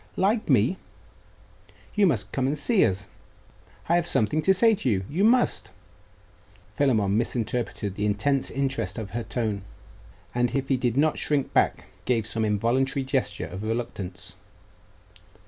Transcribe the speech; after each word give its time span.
'Like 0.15 0.49
me! 0.49 0.77
you 1.93 2.07
must 2.07 2.31
come 2.31 2.47
and 2.47 2.57
see 2.57 2.83
us. 2.83 3.07
I 3.87 3.95
have 3.97 4.07
something 4.07 4.41
to 4.41 4.51
say 4.51 4.73
to 4.73 4.89
you.... 4.89 5.05
You 5.07 5.23
must!' 5.23 5.69
Philammon 6.75 7.15
misinterpreted 7.15 7.93
the 7.93 8.07
intense 8.07 8.49
interest 8.49 8.97
of 8.97 9.11
her 9.11 9.21
tone, 9.21 9.61
and 10.33 10.55
if 10.55 10.69
he 10.69 10.77
did 10.77 10.97
not 10.97 11.19
shrink 11.19 11.53
back, 11.53 11.85
gave 12.05 12.25
some 12.25 12.43
involuntary 12.43 13.03
gesture 13.03 13.45
of 13.45 13.61
reluctance. 13.61 14.35